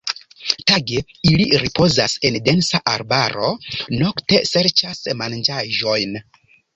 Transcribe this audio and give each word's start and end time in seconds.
Tage 0.69 1.01
ili 1.31 1.43
ripozas 1.63 2.15
en 2.29 2.37
densa 2.47 2.79
arbaro, 2.93 3.51
nokte 3.99 4.39
serĉas 4.53 5.03
manĝaĵojn. 5.21 6.17